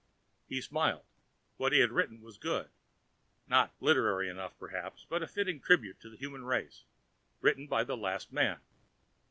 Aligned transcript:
He 0.49 0.61
smiled. 0.61 1.03
What 1.57 1.73
he 1.73 1.77
had 1.79 1.91
written 1.91 2.21
was 2.21 2.39
good. 2.39 2.71
Not 3.45 3.75
literary 3.79 4.29
enough, 4.29 4.57
perhaps, 4.57 5.05
but 5.07 5.21
a 5.21 5.27
fitting 5.27 5.59
tribute 5.61 5.99
to 5.99 6.09
the 6.09 6.17
human 6.17 6.43
race, 6.43 6.85
written 7.39 7.67
by 7.67 7.83
the 7.83 7.95
last 7.95 8.33
man. 8.33 8.57